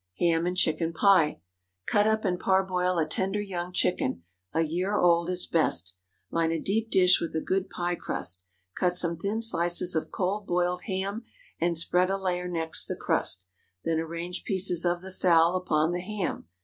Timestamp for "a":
2.97-3.05, 6.51-6.59, 7.35-7.39, 12.09-12.17